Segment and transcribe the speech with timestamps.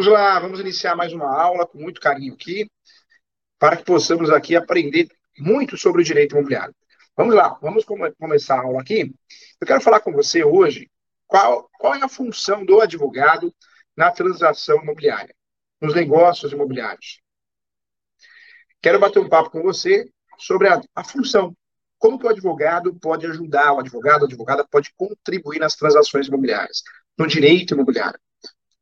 [0.00, 2.66] Vamos lá, vamos iniciar mais uma aula com muito carinho aqui,
[3.58, 5.06] para que possamos aqui aprender
[5.38, 6.74] muito sobre o direito imobiliário.
[7.14, 9.14] Vamos lá, vamos come começar a aula aqui.
[9.60, 10.90] Eu quero falar com você hoje
[11.26, 13.54] qual, qual é a função do advogado
[13.94, 15.34] na transação imobiliária,
[15.78, 17.20] nos negócios imobiliários.
[18.80, 21.54] Quero bater um papo com você sobre a, a função.
[21.98, 26.82] Como que o advogado pode ajudar, o advogado, a advogada pode contribuir nas transações imobiliárias,
[27.18, 28.18] no direito imobiliário.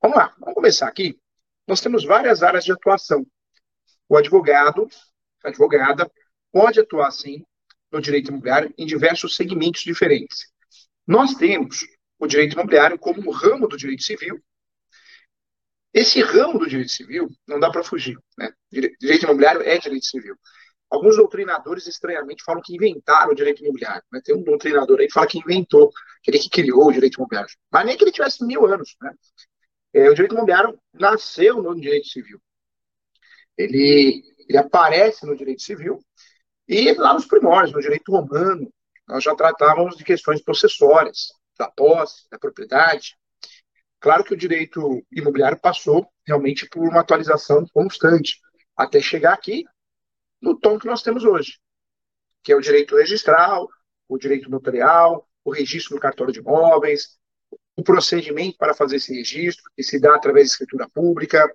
[0.00, 1.18] Vamos lá, vamos começar aqui.
[1.66, 3.26] Nós temos várias áreas de atuação.
[4.08, 4.88] O advogado,
[5.44, 6.10] a advogada,
[6.52, 7.44] pode atuar, sim,
[7.90, 10.52] no direito imobiliário em diversos segmentos diferentes.
[11.06, 11.84] Nós temos
[12.18, 14.40] o direito imobiliário como um ramo do direito civil.
[15.92, 18.16] Esse ramo do direito civil não dá para fugir.
[18.36, 18.52] Né?
[18.70, 20.36] Direito imobiliário é direito civil.
[20.90, 24.02] Alguns doutrinadores, estranhamente, falam que inventaram o direito imobiliário.
[24.12, 24.20] Né?
[24.24, 25.90] Tem um doutrinador aí que fala que inventou,
[26.20, 27.50] aquele que criou o direito imobiliário.
[27.70, 28.96] Mas nem que ele tivesse mil anos.
[29.02, 29.12] Né?
[29.98, 32.40] É, o direito imobiliário nasceu no direito civil.
[33.56, 35.98] Ele, ele aparece no direito civil
[36.68, 38.72] e lá nos primórdios, no direito romano,
[39.08, 43.16] nós já tratávamos de questões processórias, da posse, da propriedade.
[43.98, 48.38] Claro que o direito imobiliário passou realmente por uma atualização constante,
[48.76, 49.64] até chegar aqui
[50.40, 51.58] no tom que nós temos hoje,
[52.44, 53.68] que é o direito registral,
[54.06, 57.17] o direito notarial, o registro no cartório de imóveis,
[57.78, 61.48] o procedimento para fazer esse registro, que se dá através de escritura pública,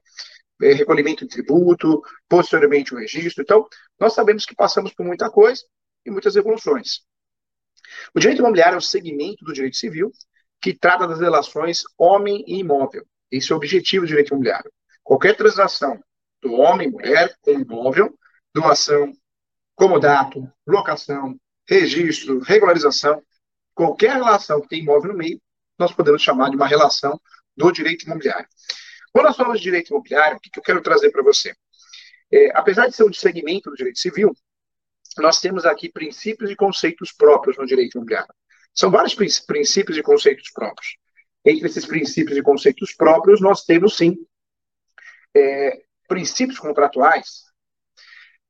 [0.61, 3.43] é, recolhimento de tributo, posteriormente o registro.
[3.43, 3.67] Então,
[3.99, 5.61] nós sabemos que passamos por muita coisa
[6.05, 7.01] e muitas evoluções.
[8.15, 10.13] O direito imobiliário é um segmento do direito civil
[10.61, 13.05] que trata das relações homem e imóvel.
[13.29, 14.71] Esse é o objetivo do direito imobiliário.
[15.03, 16.01] Qualquer transação
[16.41, 18.17] do homem e mulher com imóvel,
[18.55, 19.11] doação,
[19.75, 23.21] comodato, locação, registro, regularização,
[23.75, 25.41] qualquer relação que tem imóvel no meio,
[25.83, 27.19] nós podemos chamar de uma relação
[27.55, 28.47] do direito imobiliário.
[29.11, 31.53] Quando nós falamos de direito imobiliário, o que, eu quero trazer para você?
[32.31, 34.35] É, apesar de ser um segmento do direito civil,
[35.17, 38.33] nós temos aqui princípios e conceitos próprios no direito imobiliário.
[38.73, 40.97] São vários princípios e conceitos próprios.
[41.45, 44.17] Entre esses princípios e conceitos próprios, nós temos, sim,
[45.35, 47.43] é, princípios contratuais,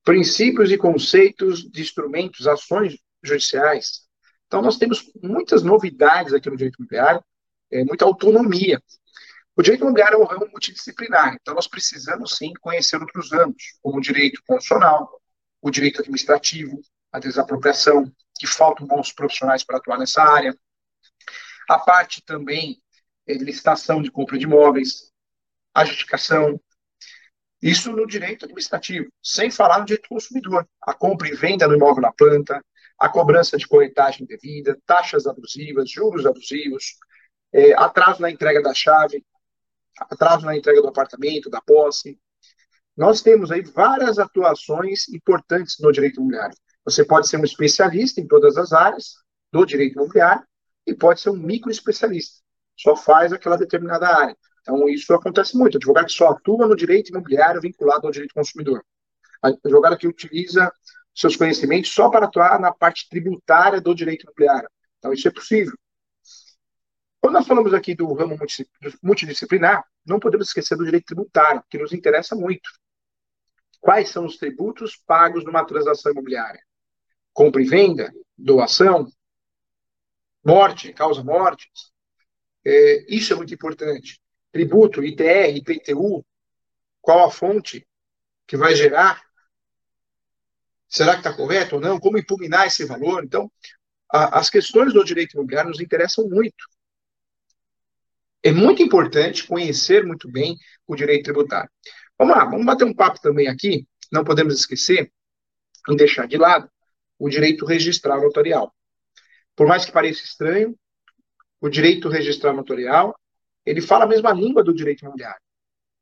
[0.03, 4.02] princípios e conceitos de instrumentos, ações judiciais,
[4.53, 7.23] então, nós temos muitas novidades aqui no direito imobiliário,
[7.71, 8.79] é, muita autonomia.
[9.55, 13.97] O direito imobiliário é um ramo multidisciplinar, então nós precisamos sim conhecer outros ramos, como
[13.97, 15.19] o direito constitucional,
[15.59, 16.79] o direito administrativo,
[17.11, 18.05] a desapropriação,
[18.37, 20.55] que faltam bons profissionais para atuar nessa área.
[21.67, 22.79] A parte também
[23.25, 25.11] é, de licitação de compra de imóveis,
[25.73, 26.61] a justificação.
[27.59, 32.03] Isso no direito administrativo, sem falar no direito consumidor, a compra e venda no imóvel
[32.03, 32.63] na planta,
[32.99, 36.95] a cobrança de corretagem devida, taxas abusivas, juros abusivos,
[37.51, 39.23] é, atraso na entrega da chave,
[39.99, 42.19] atraso na entrega do apartamento, da posse.
[42.95, 46.55] Nós temos aí várias atuações importantes no direito imobiliário.
[46.85, 49.15] Você pode ser um especialista em todas as áreas
[49.51, 50.45] do direito imobiliário
[50.85, 52.41] e pode ser um micro especialista,
[52.77, 54.37] só faz aquela determinada área.
[54.61, 55.77] Então, isso acontece muito.
[55.77, 58.83] Advogado que só atua no direito imobiliário vinculado ao direito consumidor.
[59.41, 60.71] Advogado que utiliza
[61.13, 64.69] seus conhecimentos só para atuar na parte tributária do direito imobiliário.
[64.97, 65.77] Então, isso é possível.
[67.21, 68.37] Quando nós falamos aqui do ramo
[69.01, 72.69] multidisciplinar, não podemos esquecer do direito tributário, que nos interessa muito.
[73.79, 76.61] Quais são os tributos pagos numa transação imobiliária?
[77.31, 79.07] Compra e venda, doação,
[80.43, 81.93] morte, causa mortes.
[82.65, 84.21] É, isso é muito importante.
[84.51, 86.25] Tributo, ITR, IPTU,
[87.01, 87.87] qual a fonte
[88.45, 89.23] que vai gerar
[90.93, 91.99] Será que está correto ou não?
[91.99, 93.23] Como impugnar esse valor?
[93.23, 93.51] Então,
[94.11, 96.67] a, as questões do direito imobiliário nos interessam muito.
[98.43, 100.55] É muito importante conhecer muito bem
[100.85, 101.69] o direito tributário.
[102.19, 103.87] Vamos lá, vamos bater um papo também aqui.
[104.11, 105.11] Não podemos esquecer
[105.89, 106.69] em deixar de lado
[107.17, 108.71] o direito registral notarial.
[109.55, 110.77] Por mais que pareça estranho,
[111.59, 113.17] o direito registral notarial,
[113.65, 115.41] ele fala a mesma língua do direito imobiliário.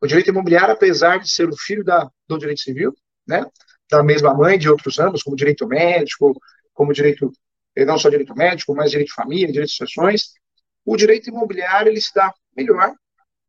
[0.02, 2.94] O direito imobiliário, apesar de ser o filho da, do direito civil,
[3.26, 3.46] né,
[3.92, 6.34] da mesma mãe de outros ramos, como direito médico,
[6.74, 7.32] como direito,
[7.76, 10.32] eh, não só direito médico, mas direito de família, direito de sucessões,
[10.86, 12.96] o direito imobiliário ele se dá melhor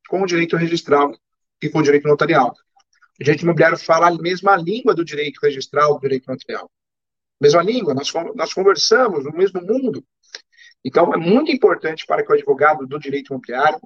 [0.08, 1.16] com o direito registral
[1.62, 2.52] e com o direito notarial.
[3.20, 6.70] O direito imobiliário fala a mesma língua do direito registral, do direito notarial.
[7.40, 10.04] Mesma língua, nós, nós conversamos no mesmo mundo.
[10.84, 13.80] Então, é muito importante para que o advogado do direito imobiliário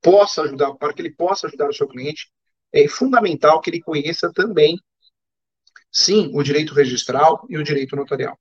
[0.00, 2.30] possa ajudar, para que ele possa ajudar o seu cliente,
[2.72, 4.78] é fundamental que ele conheça também
[5.96, 8.38] Sim, o direito registral e o direito notarial.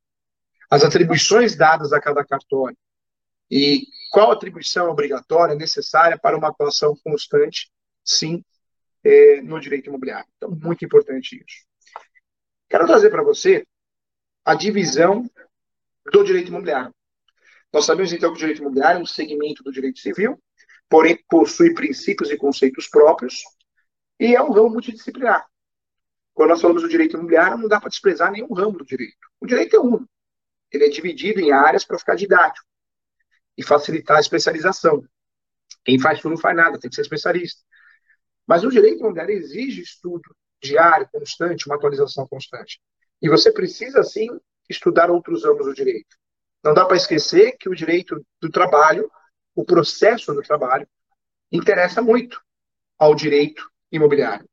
[0.69, 2.77] As atribuições dadas a cada cartório
[3.49, 7.71] e qual atribuição obrigatória necessária para uma atuação constante
[8.03, 8.43] sim,
[9.01, 10.27] é, no direito imobiliário.
[10.35, 11.65] Então, muito importante isso.
[12.67, 13.65] Quero trazer para você
[14.43, 15.23] a divisão
[16.11, 16.93] do direito imobiliário.
[17.71, 20.37] Nós sabemos, então, que o direito imobiliário é um segmento do direito civil,
[20.89, 23.43] porém possui princípios e conceitos próprios
[24.19, 25.47] e é um ramo multidisciplinar.
[26.35, 29.17] Quando nós falamos do direito imobiliário, não dá para desprezar nenhum ramo do direito.
[29.39, 30.05] O direito é um.
[30.69, 32.67] Ele é dividido em áreas para ficar didático
[33.57, 35.01] e facilitar a especialização.
[35.85, 37.61] Quem faz tudo não faz nada, tem que ser especialista.
[38.45, 42.81] Mas o direito imobiliário exige estudo diário, constante, uma atualização constante.
[43.21, 44.27] E você precisa, sim,
[44.69, 46.17] estudar outros ramos do direito.
[46.61, 49.09] Não dá para esquecer que o direito do trabalho,
[49.55, 50.85] o processo do trabalho,
[51.49, 52.41] interessa muito
[52.99, 54.45] ao direito imobiliário.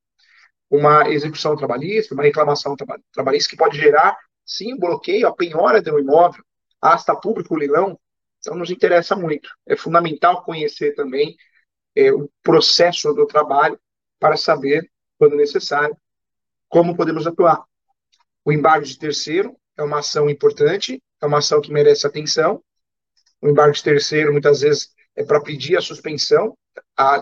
[0.73, 2.75] Uma execução trabalhista, uma reclamação
[3.13, 6.43] trabalhista que pode gerar, sim, bloqueio, a penhora do imóvel,
[6.81, 7.99] asta público, leilão,
[8.39, 9.51] então nos interessa muito.
[9.67, 11.37] É fundamental conhecer também
[11.95, 13.79] é, o processo do trabalho
[14.19, 15.95] para saber, quando necessário,
[16.71, 17.63] como podemos atuar.
[18.43, 22.65] O embargo de terceiro é uma ação importante, é uma ação que merece atenção.
[23.43, 26.57] O embargo de terceiro, muitas vezes, é para pedir a suspensão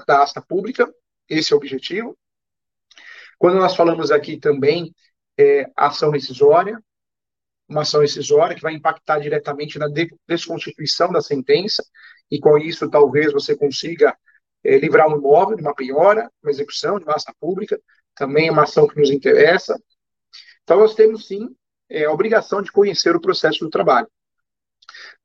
[0.06, 0.88] da asta pública,
[1.29, 2.17] esse é o objetivo.
[3.40, 4.94] Quando nós falamos aqui também
[5.38, 6.78] é, ação rescisória,
[7.66, 9.87] uma ação rescisória que vai impactar diretamente na
[10.28, 11.82] desconstituição da sentença,
[12.31, 14.14] e com isso talvez você consiga
[14.62, 17.81] é, livrar um imóvel de uma penhora, uma execução de uma asta pública,
[18.14, 19.75] também é uma ação que nos interessa.
[20.62, 21.48] Então nós temos sim
[21.88, 24.10] é, a obrigação de conhecer o processo do trabalho.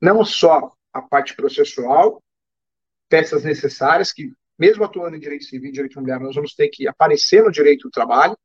[0.00, 2.22] Não só a parte processual,
[3.10, 6.88] peças necessárias que, mesmo atuando em direito civil e direito imobiliário, nós vamos ter que
[6.88, 8.36] aparecer no direito do trabalho,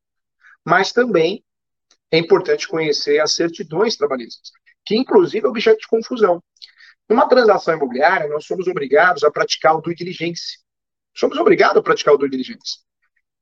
[0.64, 1.44] mas também
[2.10, 4.50] é importante conhecer as certidões trabalhistas,
[4.84, 6.42] que inclusive é objeto de confusão.
[7.08, 10.58] Numa transação imobiliária, nós somos obrigados a praticar o due diligence.
[11.14, 12.78] Somos obrigados a praticar o due diligence.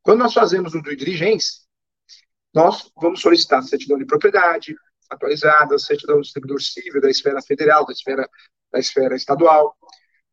[0.03, 1.61] Quando nós fazemos o due diligence,
[2.55, 4.75] nós vamos solicitar certidão de propriedade
[5.09, 8.29] atualizada, certidão do distribuidor civil da esfera federal, da esfera,
[8.73, 9.77] da esfera estadual.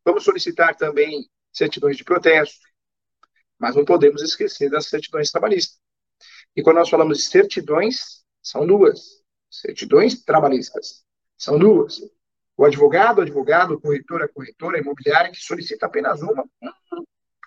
[0.04, 2.66] Vamos solicitar também certidões de protesto,
[3.58, 5.78] mas não podemos esquecer das certidões trabalhistas.
[6.54, 9.22] E quando nós falamos de certidões, são duas.
[9.50, 11.04] Certidões trabalhistas.
[11.36, 12.00] São duas.
[12.56, 16.44] O advogado, o advogado, o corretor, a corretora, a imobiliária que solicita apenas uma,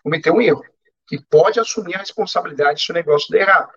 [0.03, 0.63] cometeu um erro.
[1.07, 3.71] Que pode assumir a responsabilidade se o negócio der errado.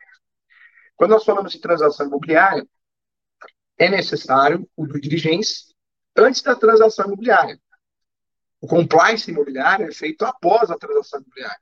[0.96, 2.64] Quando nós falamos de transação imobiliária,
[3.76, 5.74] é necessário o due diligence
[6.16, 7.58] antes da transação imobiliária.
[8.64, 11.60] O compliance imobiliário é feito após a transação imobiliária.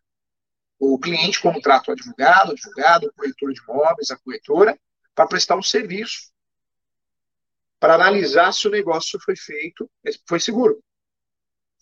[0.79, 4.79] O cliente contrata o advogado, o advogado, o corretor de imóveis, a corretora,
[5.13, 6.33] para prestar um serviço,
[7.81, 9.91] para analisar se o negócio foi feito,
[10.29, 10.81] foi seguro.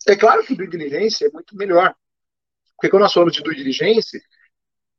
[0.07, 1.95] É claro que due diligence é muito melhor,
[2.75, 4.19] porque quando nós falamos de due diligence,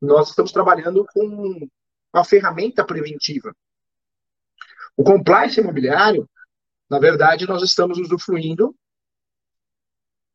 [0.01, 1.69] nós estamos trabalhando com
[2.15, 3.53] uma ferramenta preventiva.
[4.97, 6.31] O compliance imobiliário,
[6.89, 8.73] na verdade, nós estamos usufruindo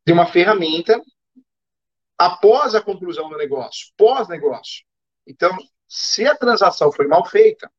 [0.08, 1.04] de uma ferramenta
[2.18, 4.86] após a conclusão do negócio, pós-negócio.
[5.28, 5.54] Então,
[5.86, 7.70] se a transação foi mal feita,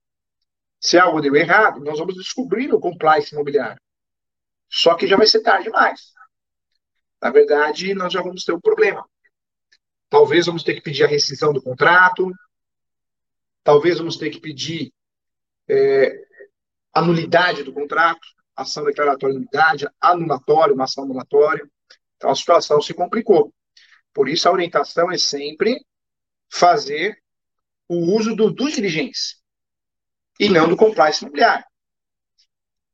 [0.79, 3.81] se algo deu errado, nós vamos descobrir o compliance imobiliário.
[4.69, 6.13] Só que já vai ser tarde demais.
[7.19, 9.09] Na verdade, nós já vamos ter um problema.
[10.11, 12.31] Talvez vamos ter que pedir a rescisão do contrato,
[13.65, 14.93] Talvez vamos ter que pedir
[15.69, 16.25] é,
[16.95, 21.69] a nulidade do contrato, ação declaratória de nulidade, anulatório, uma ação anulatória.
[22.19, 23.55] Então a situação se complicou.
[24.13, 25.81] Por isso a orientação é sempre
[26.51, 27.17] fazer
[27.89, 28.73] o uso do due
[30.41, 31.65] e não do compliance imobiliário.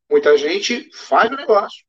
[0.09, 1.85] Muita gente faz o negócio,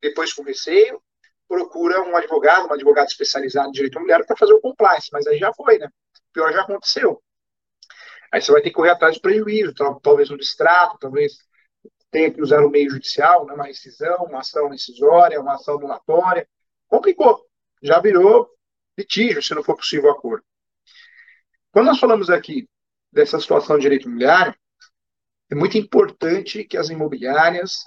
[0.00, 1.00] depois com receio,
[1.46, 5.38] procura um advogado, um advogado especializado em direito imobiliário para fazer o compliance, mas aí
[5.38, 5.86] já foi, né?
[5.86, 7.22] O pior já aconteceu.
[8.32, 11.36] Aí você vai ter que correr atrás de prejuízo, talvez um distrato, talvez
[12.10, 16.48] tenha que usar o meio judicial, né, uma rescisão, uma ação rescisória, uma ação anulatória.
[16.92, 17.46] Complicou.
[17.82, 18.50] Já virou
[18.98, 20.44] litígio, se não for possível o acordo.
[21.70, 22.68] Quando nós falamos aqui
[23.10, 24.54] dessa situação de direito imobiliário,
[25.50, 27.84] é muito importante que as imobiliárias,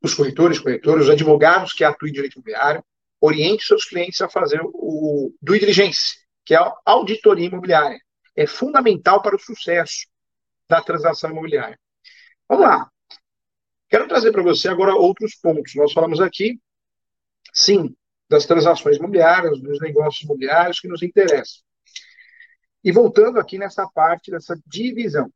[0.00, 2.84] os corretores, corretores, os advogados que atuam em direito imobiliário,
[3.20, 8.00] orientem seus clientes a fazer o due diligence, que é a auditoria imobiliária
[8.36, 10.06] é fundamental para o sucesso
[10.68, 11.78] da transação imobiliária.
[12.48, 12.88] Vamos lá.
[13.88, 15.74] Quero trazer para você agora outros pontos.
[15.74, 16.58] Nós falamos aqui,
[17.52, 17.94] sim,
[18.28, 21.62] das transações imobiliárias, dos negócios imobiliários que nos interessam.
[22.82, 25.32] E voltando aqui nessa parte dessa divisão.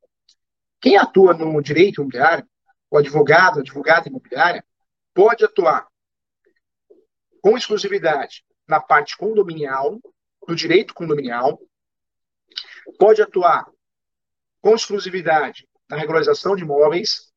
[0.81, 2.47] Quem atua no direito imobiliário,
[2.91, 4.65] o advogado, advogada imobiliária,
[5.13, 5.87] pode atuar
[7.41, 10.01] com exclusividade na parte condominial,
[10.47, 11.61] do direito condominial,
[12.99, 13.67] pode atuar
[14.61, 17.33] com exclusividade na regularização de imóveis,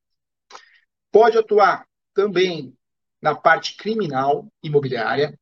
[1.11, 2.75] pode atuar também
[3.21, 5.37] na parte criminal imobiliária.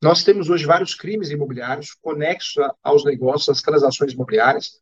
[0.00, 4.80] Nós temos hoje vários crimes imobiliários conexos aos negócios, às transações imobiliárias.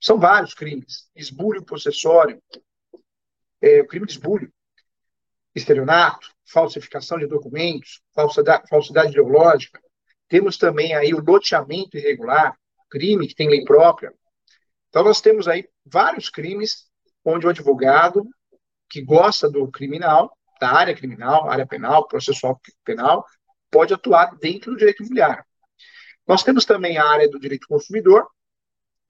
[0.00, 2.40] São vários crimes: esbulho possessório,
[3.60, 4.52] é, o crime de esbulho,
[5.54, 9.80] estelionato, falsificação de documentos, falsidade, falsidade ideológica.
[10.28, 12.56] Temos também aí o loteamento irregular,
[12.90, 14.12] crime que tem lei própria.
[14.88, 16.86] Então, nós temos aí vários crimes
[17.24, 18.26] onde o advogado
[18.88, 23.26] que gosta do criminal, da área criminal, área penal, processual penal,
[23.68, 25.44] pode atuar dentro do direito imobiliário.
[26.24, 28.28] Nós temos também a área do direito consumidor,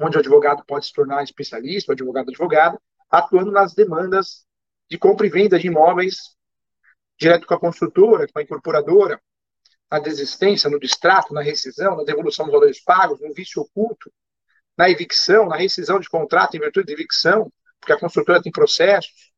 [0.00, 2.80] onde o advogado pode se tornar especialista, advogado advogado,
[3.10, 4.46] atuando nas demandas
[4.88, 6.34] de compra e venda de imóveis
[7.18, 9.20] direto com a construtora, com a incorporadora,
[9.90, 14.10] na desistência, no distrato, na rescisão, na devolução dos valores pagos, no vício oculto,
[14.74, 19.31] na evicção, na rescisão de contrato em virtude de evicção, porque a construtora tem processos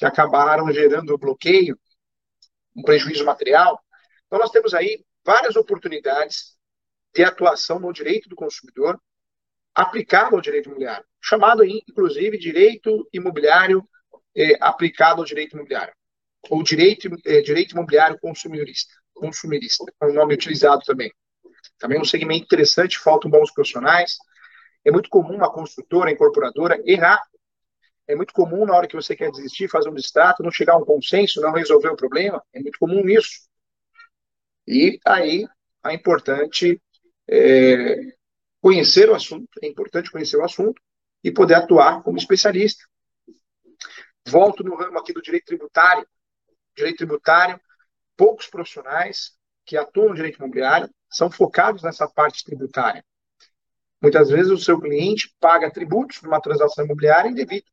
[0.00, 1.78] que acabaram gerando bloqueio,
[2.74, 3.78] um prejuízo material.
[4.26, 6.56] Então, nós temos aí várias oportunidades
[7.14, 8.98] de atuação no direito do consumidor
[9.74, 13.86] aplicado ao direito imobiliário, chamado, inclusive, direito imobiliário
[14.34, 15.92] eh, aplicado ao direito imobiliário,
[16.48, 21.12] ou direito, eh, direito imobiliário consumidorista consumirista, é um nome utilizado também.
[21.78, 24.16] Também é um segmento interessante, faltam bons profissionais.
[24.82, 27.22] É muito comum uma construtora, incorporadora errar.
[28.10, 30.78] É muito comum, na hora que você quer desistir, fazer um distrato, não chegar a
[30.78, 32.42] um consenso, não resolver o problema.
[32.52, 33.48] É muito comum isso.
[34.66, 35.46] E aí
[35.84, 36.80] é importante
[37.28, 37.96] é,
[38.60, 40.80] conhecer o assunto, é importante conhecer o assunto
[41.22, 42.84] e poder atuar como especialista.
[44.26, 46.06] Volto no ramo aqui do direito tributário.
[46.76, 47.60] Direito tributário
[48.16, 49.32] poucos profissionais
[49.64, 53.02] que atuam no direito imobiliário são focados nessa parte tributária.
[54.02, 57.64] Muitas vezes o seu cliente paga tributos numa transação imobiliária indevido.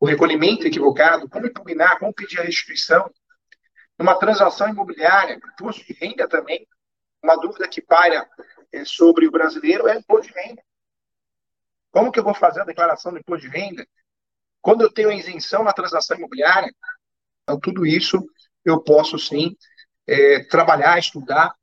[0.00, 3.10] O recolhimento equivocado, como impugnar, como pedir a restituição.
[3.98, 6.66] Numa transação imobiliária, imposto de renda também,
[7.22, 8.28] uma dúvida que paira
[8.72, 10.62] é, sobre o brasileiro é imposto de renda.
[11.90, 13.86] Como que eu vou fazer a declaração do imposto de renda?
[14.60, 16.72] Quando eu tenho a isenção na transação imobiliária?
[17.42, 18.24] Então, tudo isso
[18.64, 19.56] eu posso sim
[20.06, 21.54] é, trabalhar, estudar,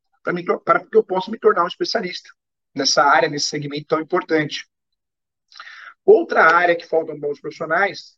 [0.64, 2.30] para que eu possa me tornar um especialista
[2.74, 4.68] nessa área, nesse segmento tão importante.
[6.04, 8.18] Outra área que faltam bons profissionais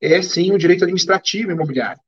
[0.00, 2.00] é sim o direito administrativo imobiliário.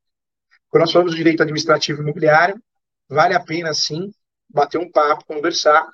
[0.69, 2.63] Quando nós falamos de direito administrativo imobiliário,
[3.09, 4.13] vale a pena sim
[4.49, 5.89] bater um papo, conversar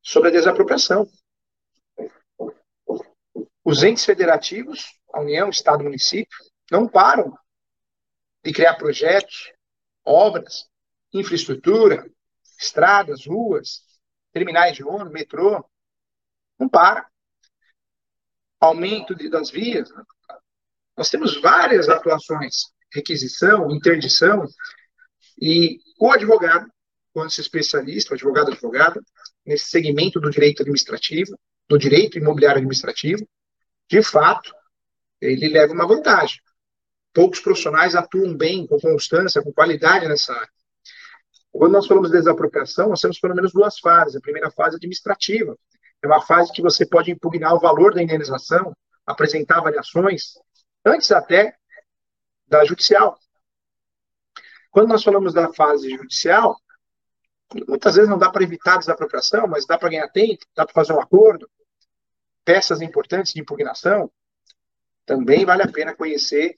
[0.00, 1.08] sobre a desapropriação.
[3.64, 6.38] Os entes federativos, a União, Estado e Município,
[6.70, 7.36] não param
[8.44, 9.52] de criar projetos,
[10.04, 10.68] obras,
[11.12, 12.06] infraestrutura,
[12.60, 13.82] estradas, ruas,
[14.32, 15.64] terminais de ônibus, metrô.
[16.58, 17.08] Não para.
[18.60, 19.88] Aumento de, das vias.
[20.96, 24.44] Nós temos várias atuações, requisição, interdição,
[25.40, 26.66] e o advogado,
[27.12, 29.00] quando se especialista, o advogado advogada,
[29.44, 31.36] nesse segmento do direito administrativo,
[31.68, 33.26] do direito imobiliário administrativo,
[33.90, 34.54] de fato,
[35.20, 36.38] ele leva uma vantagem
[37.14, 40.48] poucos profissionais atuam bem, com constância, com qualidade nessa área.
[41.52, 44.16] Quando nós falamos de desapropriação, nós temos pelo menos duas fases.
[44.16, 45.56] A primeira fase administrativa.
[46.02, 50.34] É uma fase que você pode impugnar o valor da indenização, apresentar avaliações,
[50.84, 51.56] antes até
[52.46, 53.18] da judicial.
[54.70, 56.56] Quando nós falamos da fase judicial,
[57.68, 60.74] muitas vezes não dá para evitar a desapropriação, mas dá para ganhar tempo, dá para
[60.74, 61.48] fazer um acordo,
[62.44, 64.10] peças importantes de impugnação.
[65.06, 66.56] Também vale a pena conhecer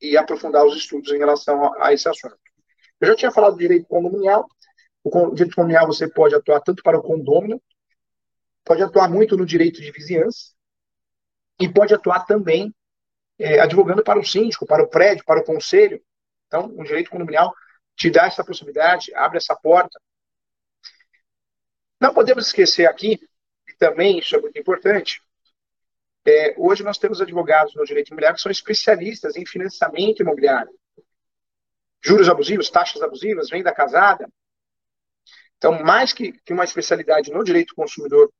[0.00, 2.36] e aprofundar os estudos em relação a, esse assunto.
[3.00, 4.46] Eu já tinha falado do direito condominial.
[5.04, 7.60] O direito condominial você pode atuar tanto para o condômino,
[8.64, 10.52] pode atuar muito no direito de vizinhança
[11.60, 12.74] e pode atuar também
[13.42, 16.02] é, advogando para o síndico, para o prédio, para o conselho.
[16.46, 17.52] Então, o direito condominial
[17.96, 20.00] te dá essa possibilidade, abre essa porta.
[22.00, 23.20] Não podemos esquecer aqui,
[23.68, 25.20] e também isso é muito importante,
[26.24, 30.72] é, hoje nós temos advogados no direito imobiliário que são especialistas em financiamento imobiliário.
[32.00, 34.28] Juros abusivos, taxas abusivas, venda casada.
[35.56, 38.32] Então, mais que, que uma especialidade no direito consumidor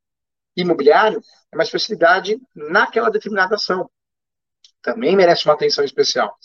[0.55, 3.89] imobiliário, é uma especialidade naquela determinada ação.
[4.83, 6.37] Também merece uma atenção especial.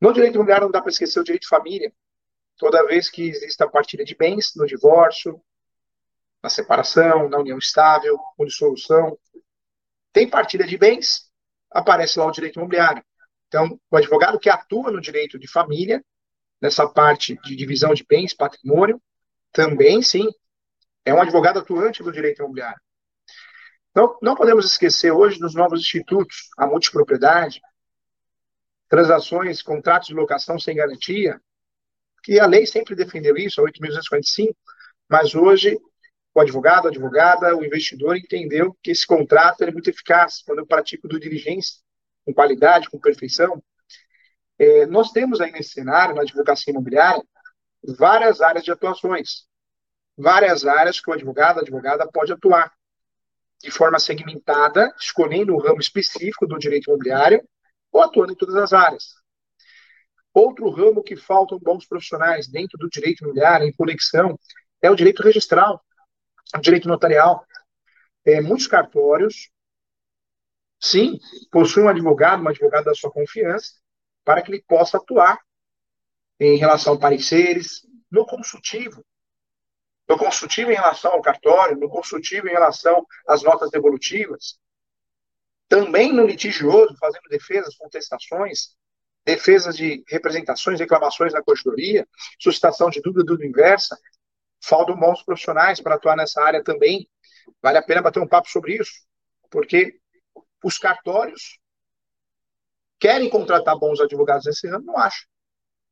[0.00, 1.92] No direito imobiliário não dá para esquecer o direito de família.
[2.56, 5.42] Toda vez que existe a partilha de bens, no divórcio,
[6.42, 9.18] na separação, na união estável, ou dissolução,
[10.12, 11.30] tem partilha de bens,
[11.70, 13.04] aparece lá o direito imobiliário.
[13.48, 16.02] Então, o advogado que atua no direito de família,
[16.62, 19.02] nessa parte de divisão de bens, patrimônio,
[19.52, 20.28] também sim
[21.04, 22.80] é um advogado atuante do direito imobiliário.
[23.96, 27.62] Então, não podemos esquecer hoje dos novos institutos, a multipropriedade,
[28.90, 31.40] transações, contratos de locação sem garantia,
[32.22, 34.54] que a lei sempre defendeu isso, a 8.245,
[35.08, 35.78] mas hoje
[36.34, 40.66] o advogado, a advogada, o investidor entendeu que esse contrato é muito eficaz quando eu
[40.66, 41.80] pratico do diligência,
[42.26, 43.64] com qualidade, com perfeição.
[44.58, 47.24] É, nós temos aí nesse cenário, na advocacia imobiliária,
[47.96, 49.46] várias áreas de atuações,
[50.18, 52.75] várias áreas que o advogado, a advogada pode atuar
[53.62, 57.42] de forma segmentada, escolhendo um ramo específico do direito imobiliário
[57.90, 59.14] ou atuando em todas as áreas.
[60.32, 64.38] Outro ramo que faltam bons profissionais dentro do direito imobiliário, em conexão,
[64.82, 65.82] é o direito registral,
[66.54, 67.44] o direito notarial.
[68.24, 69.48] É, muitos cartórios,
[70.78, 71.18] sim,
[71.50, 73.72] possuem um advogado, uma advogada da sua confiança,
[74.24, 75.40] para que ele possa atuar
[76.38, 79.04] em relação a pareceres, no consultivo,
[80.08, 84.58] no consultivo em relação ao cartório, no consultivo em relação às notas devolutivas,
[85.68, 88.76] também no litigioso, fazendo defesas, contestações,
[89.24, 92.06] defesas de representações, reclamações na corredoria,
[92.40, 93.98] suscitação de dúvida, dúvida inversa.
[94.62, 97.08] Faltam bons profissionais para atuar nessa área também.
[97.60, 98.92] Vale a pena bater um papo sobre isso,
[99.50, 99.98] porque
[100.62, 101.58] os cartórios
[102.98, 105.26] querem contratar bons advogados nesse ano, não acha.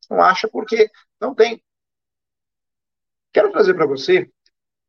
[0.08, 0.90] Não acha porque
[1.20, 1.62] não tem.
[3.34, 4.30] Quero trazer para você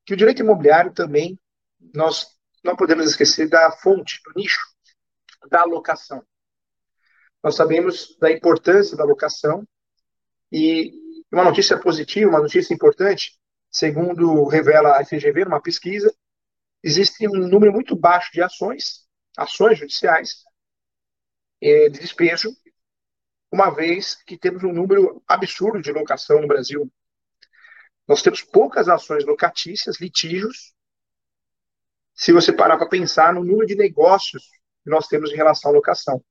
[0.06, 1.40] que o direito imobiliário também,
[1.96, 2.28] nós
[2.64, 4.62] não podemos esquecer da fonte, do nicho,
[5.50, 6.24] da alocação.
[7.44, 9.68] Nós sabemos da importância da alocação
[10.52, 10.94] e
[11.32, 13.36] uma notícia positiva, uma notícia importante,
[13.72, 16.16] segundo revela a FGV, numa pesquisa,
[16.84, 20.44] existe um número muito baixo de ações, ações judiciais,
[21.60, 22.56] é, de despejo,
[23.52, 26.92] uma vez que temos um número absurdo de locação no Brasil.
[28.08, 30.74] Nós temos poucas ações locatícias, litígios,
[32.14, 34.44] se você parar para pensar no número de negócios
[34.84, 36.24] que nós temos em relação à locação.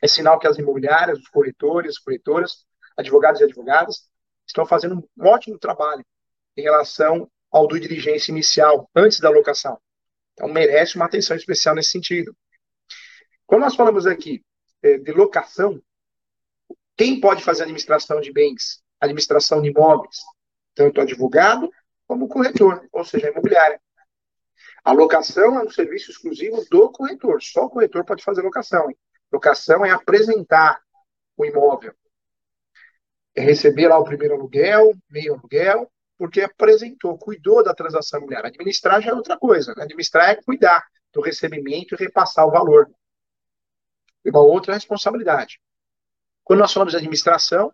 [0.00, 2.64] É sinal que as imobiliárias, os corretores, corretoras,
[2.96, 4.08] advogados e advogadas
[4.46, 6.04] estão fazendo um ótimo trabalho
[6.56, 9.80] em relação ao do diligência inicial, antes da locação.
[10.34, 12.36] Então, merece uma atenção especial nesse sentido.
[13.46, 14.44] Quando nós falamos aqui
[14.82, 15.82] é, de locação,
[16.96, 20.18] quem pode fazer administração de bens, administração de imóveis?
[20.74, 21.70] Tanto advogado
[22.06, 23.80] como corretor, ou seja, a imobiliária.
[24.84, 27.42] A locação é um serviço exclusivo do corretor.
[27.42, 28.90] Só o corretor pode fazer locação.
[28.90, 28.96] Hein?
[29.30, 30.80] Locação é apresentar
[31.36, 31.94] o imóvel.
[33.34, 38.48] É receber lá o primeiro aluguel, meio aluguel, porque apresentou, cuidou da transação imobiliária.
[38.48, 39.74] Administrar já é outra coisa.
[39.76, 39.84] Né?
[39.84, 42.90] Administrar é cuidar do recebimento e repassar o valor.
[44.24, 45.60] É uma outra responsabilidade.
[46.42, 47.72] Quando nós falamos de administração,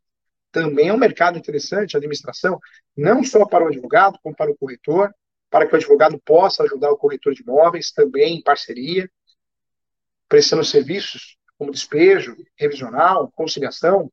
[0.57, 2.59] também é um mercado interessante, a administração,
[2.97, 5.15] não só para o advogado, como para o corretor,
[5.51, 9.07] para que o advogado possa ajudar o corretor de imóveis, também em parceria,
[10.27, 14.11] prestando serviços como despejo, revisional, conciliação.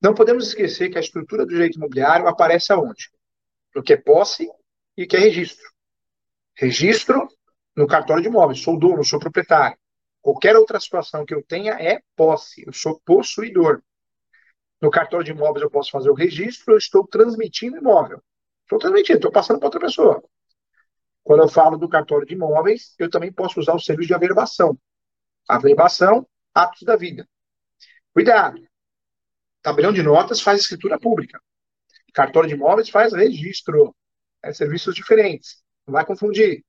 [0.00, 3.10] Não podemos esquecer que a estrutura do direito imobiliário aparece aonde?
[3.74, 4.50] No que é posse
[4.96, 5.70] e que é registro.
[6.54, 7.28] Registro
[7.76, 9.76] no cartório de imóveis, sou dono, sou proprietário.
[10.22, 13.82] Qualquer outra situação que eu tenha é posse, eu sou possuidor.
[14.80, 18.22] No cartório de imóveis eu posso fazer o registro, eu estou transmitindo imóvel.
[18.62, 20.22] Estou transmitindo, estou passando para outra pessoa.
[21.22, 24.78] Quando eu falo do cartório de imóveis, eu também posso usar o serviço de averbação.
[25.48, 27.28] Averbação, atos da vida.
[28.12, 28.60] Cuidado.
[29.62, 31.40] Tabelião de notas faz escritura pública.
[32.14, 33.94] Cartório de imóveis faz registro.
[34.42, 35.62] É serviços diferentes.
[35.86, 36.64] Não vai confundir.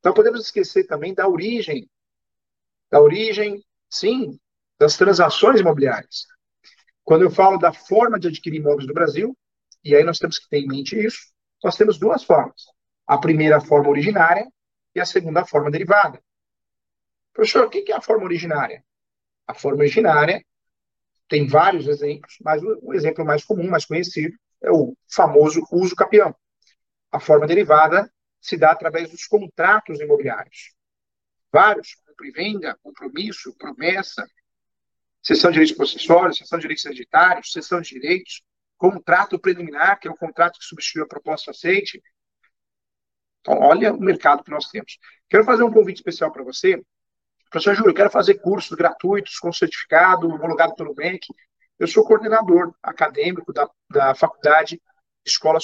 [0.00, 1.88] Então podemos esquecer também da origem.
[2.90, 4.38] Da origem, sim,
[4.78, 6.26] das transações imobiliárias.
[7.08, 9.34] Quando eu falo da forma de adquirir imóveis no Brasil,
[9.82, 11.32] e aí nós temos que ter em mente isso.
[11.64, 12.66] Nós temos duas formas.
[13.06, 14.46] A primeira forma originária
[14.94, 16.22] e a segunda forma derivada.
[17.32, 18.84] Professor, o que é a forma originária?
[19.46, 20.44] A forma originária
[21.26, 26.36] tem vários exemplos, mas o exemplo mais comum, mais conhecido, é o famoso uso capião.
[27.10, 30.74] A forma derivada se dá através dos contratos imobiliários.
[31.50, 34.28] Vários, compra e venda, compromisso, promessa,
[35.22, 38.42] cessão de direitos possessórios, cessão de direitos hereditários, cessão de direitos,
[38.76, 42.02] contrato preliminar, que é o contrato que substitui a proposta aceite.
[43.40, 44.98] Então, olha o mercado que nós temos.
[45.28, 46.80] Quero fazer um convite especial para você.
[47.50, 51.26] Professor Júlio, eu quero fazer cursos gratuitos com certificado, homologado pelo MEC.
[51.78, 54.80] Eu sou coordenador acadêmico da, da Faculdade
[55.24, 55.58] Escola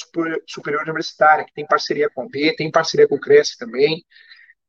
[0.46, 4.04] Superior Universitária, que tem parceria com a B, tem parceria com o Cresce também.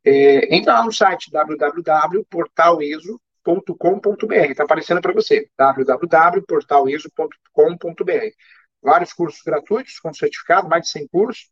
[0.04, 4.52] É, entra lá no site www.portaleso.com www.portaleso.com.br.
[4.52, 8.36] Está aparecendo para você, www.portaleso.com.br.
[8.82, 11.50] Vários cursos gratuitos, com certificado, mais de 100 cursos.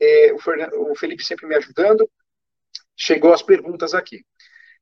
[0.00, 2.08] É, o, Fernando, o Felipe sempre me ajudando.
[2.96, 4.24] Chegou as perguntas aqui.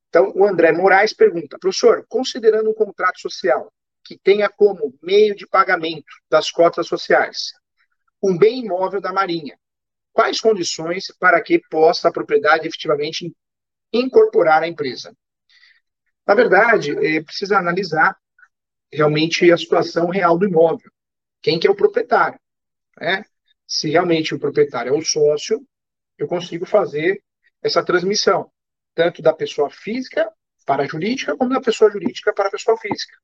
[0.09, 3.71] Então, o André Moraes pergunta, professor, considerando um contrato social
[4.03, 7.51] que tenha como meio de pagamento das cotas sociais
[8.21, 9.57] um bem imóvel da Marinha,
[10.11, 13.35] quais condições para que possa a propriedade efetivamente
[13.93, 15.15] incorporar a empresa?
[16.27, 18.17] Na verdade, é, precisa analisar
[18.91, 20.91] realmente a situação real do imóvel.
[21.41, 22.39] Quem que é o proprietário?
[22.99, 23.23] Né?
[23.65, 25.65] Se realmente o proprietário é o sócio,
[26.17, 27.23] eu consigo fazer
[27.63, 28.51] essa transmissão
[28.93, 30.29] tanto da pessoa física
[30.65, 33.15] para a jurídica, como da pessoa jurídica para a pessoa física.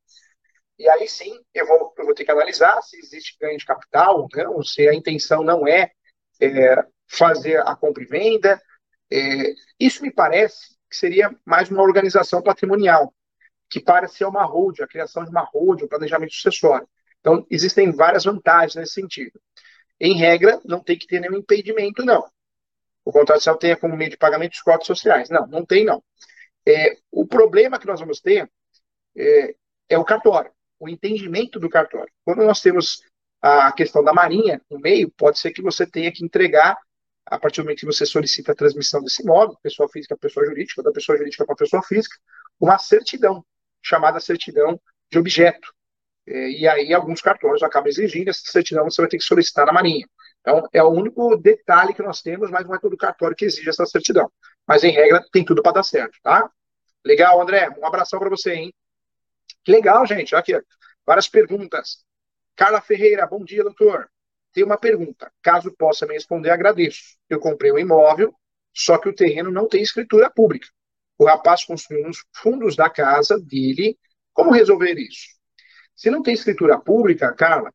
[0.78, 4.28] E aí sim, eu vou, eu vou ter que analisar se existe ganho de capital
[4.50, 5.92] ou se a intenção não é,
[6.40, 6.76] é
[7.08, 8.62] fazer a compra e venda.
[9.12, 13.14] É, isso me parece que seria mais uma organização patrimonial,
[13.70, 16.88] que para ser uma hold, a criação de uma hold, um planejamento sucessório.
[17.20, 19.40] Então, existem várias vantagens nesse sentido.
[20.00, 22.26] Em regra, não tem que ter nenhum impedimento, não
[23.06, 25.30] o contrato social tenha como meio de pagamento os cotas sociais.
[25.30, 26.02] Não, não tem, não.
[26.66, 28.50] É, o problema que nós vamos ter
[29.16, 29.56] é,
[29.90, 32.12] é, o cartório, o entendimento do cartório.
[32.24, 33.02] Quando nós temos
[33.42, 36.78] a questão da marinha no meio, pode ser que você tenha que entregar,
[37.26, 40.46] a partir do momento que você solicita a transmissão desse imóvel, pessoa física para pessoa
[40.46, 42.16] jurídica, da pessoa jurídica para pessoa física,
[42.60, 43.46] uma certidão,
[43.82, 44.80] chamada certidão
[45.12, 45.74] de objeto.
[46.26, 49.74] É, e aí alguns cartórios acabam exigindo essa certidão, você vai ter que solicitar na
[49.74, 50.08] marinha.
[50.42, 53.70] Então, é o único detalhe que nós temos, mas não é todo cartório que exige
[53.70, 54.30] essa certidão.
[54.68, 56.50] Mas, em regra, tem tudo para dar certo, tá?
[57.06, 57.70] Legal, André.
[57.78, 58.74] Um abração para você, hein?
[59.64, 60.36] Que legal, gente.
[60.36, 60.54] Aqui,
[61.06, 62.04] várias perguntas.
[62.56, 64.10] Carla Ferreira, bom dia, doutor.
[64.54, 65.32] Tem uma pergunta.
[65.42, 67.18] Caso possa me responder, agradeço.
[67.30, 68.34] Eu comprei um imóvel,
[68.74, 70.68] só que o terreno não tem escritura pública.
[71.18, 73.98] O rapaz construiu nos fundos da casa dele.
[74.32, 75.28] Como resolver isso?
[75.96, 77.72] Se não tem escritura pública, Carla,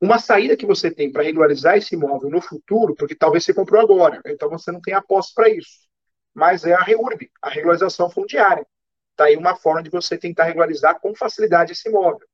[0.00, 3.80] uma saída que você tem para regularizar esse imóvel no futuro, porque talvez você comprou
[3.80, 5.88] agora, então você não tem aposta para isso,
[6.34, 8.66] mas é a REURB, a regularização fundiária.
[9.12, 12.26] Está aí uma forma de você tentar regularizar com facilidade esse imóvel.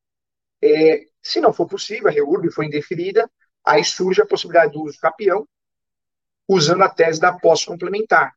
[0.63, 3.31] É, se não for possível, a REURB foi indeferida,
[3.65, 5.47] aí surge a possibilidade do uso capião,
[6.49, 8.33] usando a tese da posse complementar.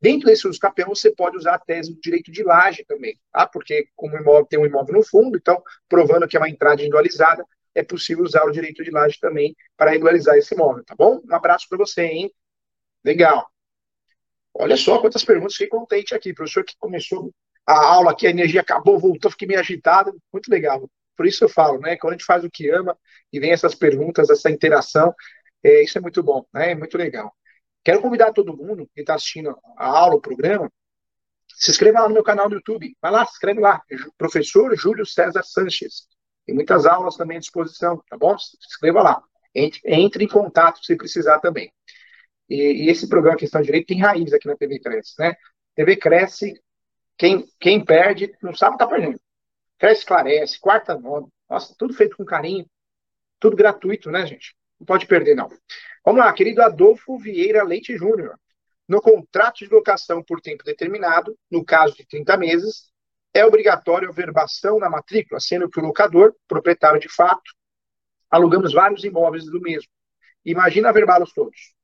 [0.00, 3.46] Dentro desse uso capião, você pode usar a tese do direito de laje também, tá?
[3.46, 7.44] porque como imóvel tem um imóvel no fundo, então, provando que é uma entrada individualizada,
[7.74, 11.20] é possível usar o direito de laje também para regularizar esse imóvel, tá bom?
[11.24, 12.32] Um abraço para você, hein?
[13.04, 13.48] Legal.
[14.54, 17.32] Olha só quantas perguntas, fiquei contente aqui, professor que começou
[17.66, 20.88] a aula aqui, a energia acabou, voltou, fiquei meio agitado, muito legal.
[21.18, 21.96] Por isso eu falo, né?
[21.96, 22.96] Quando a gente faz o que ama
[23.32, 25.12] e vem essas perguntas, essa interação,
[25.64, 26.70] é, isso é muito bom, né?
[26.70, 27.34] É muito legal.
[27.84, 30.70] Quero convidar todo mundo que está assistindo a aula, o programa,
[31.48, 32.96] se inscreva lá no meu canal do YouTube.
[33.02, 33.82] Vai lá, se inscreve lá.
[34.16, 36.06] Professor Júlio César Sanches.
[36.46, 38.38] Tem muitas aulas também à disposição, tá bom?
[38.38, 39.22] Se inscreva lá.
[39.52, 41.72] Entre, entre em contato se precisar também.
[42.48, 45.34] E, e, esse programa Questão de Direito tem raiz aqui na TV Cresce, né?
[45.74, 46.54] TV Cresce,
[47.16, 49.20] quem, quem perde, não sabe que tá perdendo.
[49.78, 52.66] Cresce Esclarece, Quarta Nova, nossa, tudo feito com carinho,
[53.38, 54.54] tudo gratuito, né, gente?
[54.78, 55.48] Não pode perder, não.
[56.04, 58.38] Vamos lá, querido Adolfo Vieira Leite Júnior.
[58.86, 62.90] No contrato de locação por tempo determinado, no caso de 30 meses,
[63.34, 67.52] é obrigatório a verbação na matrícula, sendo que o locador, proprietário de fato,
[68.30, 69.90] alugamos vários imóveis do mesmo.
[70.44, 71.74] Imagina verbá-los todos.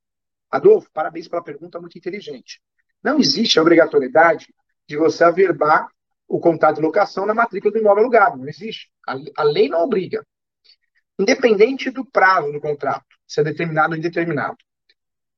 [0.51, 2.61] Adolfo, parabéns pela pergunta muito inteligente.
[3.03, 4.47] Não existe a obrigatoriedade
[4.89, 5.89] de você averbar
[6.35, 8.37] o contrato de locação na matrícula do imóvel alugado.
[8.37, 8.90] Não existe.
[9.07, 10.27] A, a lei não obriga.
[11.16, 14.57] Independente do prazo do contrato, se é determinado ou indeterminado.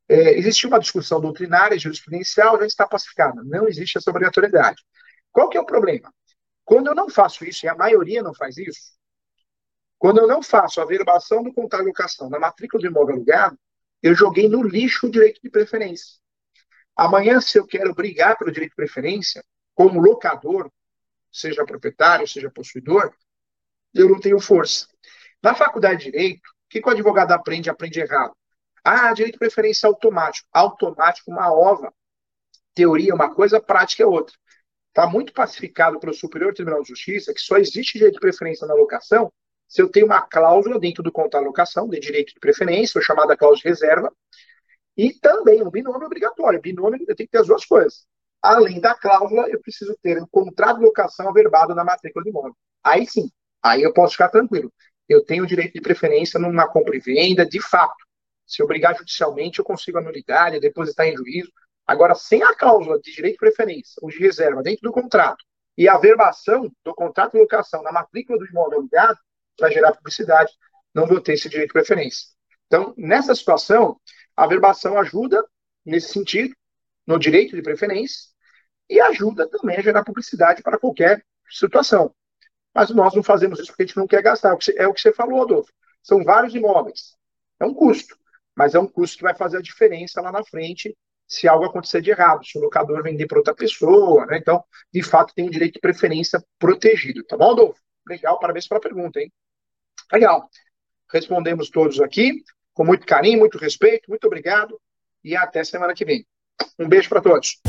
[0.09, 3.43] É, existe uma discussão doutrinária e jurisprudencial, já está pacificada.
[3.45, 4.83] Não existe essa obrigatoriedade.
[5.31, 6.11] Qual que é o problema?
[6.65, 8.97] Quando eu não faço isso, e a maioria não faz isso,
[9.99, 13.59] quando eu não faço a averbação do contrato de locação na matrícula do imóvel alugado,
[14.03, 16.17] eu joguei no lixo o direito de preferência.
[16.97, 20.71] Amanhã, se eu quero brigar pelo direito de preferência, como locador,
[21.37, 23.13] seja proprietário, seja possuidor,
[23.95, 24.87] eu não tenho força.
[25.43, 27.71] Na faculdade de Direito, o que, que o advogado aprende?
[27.71, 28.35] Aprende errado.
[28.83, 30.49] Ah, direito de preferência automático.
[30.53, 31.93] Automático, uma ova.
[32.75, 34.35] Teoria é uma coisa, prática é outra.
[34.89, 38.75] Está muito pacificado pelo Superior Tribunal de Justiça que só existe direito de preferência na
[38.75, 39.33] locação
[39.69, 43.05] se eu tenho uma cláusula dentro do contrato de locação de direito de preferência, ou
[43.05, 44.13] chamada cláusula de reserva,
[44.97, 46.61] e também um binômio obrigatório.
[46.61, 48.07] Binômio, eu tenho que ter as duas coisas.
[48.47, 52.57] Além da cláusula, eu preciso ter um contrato de locação averbado na matrícula do imóvel.
[52.85, 53.29] Aí sim,
[53.61, 54.73] aí eu posso ficar tranquilo.
[55.09, 57.97] Eu tenho o direito de preferência numa compra e venda, de fato.
[58.47, 61.51] Se eu brigar judicialmente, eu consigo a nulidade, depositar em juízo.
[61.85, 65.45] Agora, sem a cláusula de direito de preferência ou de reserva dentro do contrato
[65.77, 69.19] e a verbação do contrato de locação na matrícula do imóvel alugado,
[69.57, 70.53] para gerar publicidade,
[70.95, 72.29] não vou ter esse direito de preferência.
[72.69, 74.01] Então, nessa situação,
[74.37, 75.45] a verbação ajuda
[75.85, 76.55] nesse sentido,
[77.05, 78.36] no direito de preferência,
[78.89, 82.15] e ajuda também a gerar publicidade para qualquer situação.
[82.75, 84.57] Mas nós não fazemos isso porque a gente não quer gastar.
[84.77, 85.73] É o que você falou, Adolfo.
[86.03, 87.17] São vários imóveis.
[87.59, 88.17] É um custo,
[88.55, 90.97] mas é um custo que vai fazer a diferença lá na frente
[91.29, 94.39] se algo acontecer de errado, se o locador vender para outra pessoa, né?
[94.39, 97.81] Então, de fato, tem um direito de preferência protegido, tá bom, Adolfo?
[98.07, 99.33] Legal, parabéns pela pergunta, hein?
[100.13, 100.49] Legal.
[101.13, 104.81] Respondemos todos aqui, com muito carinho, muito respeito, muito obrigado
[105.25, 106.25] e até semana que vem.
[106.79, 107.61] Um beijo para todos.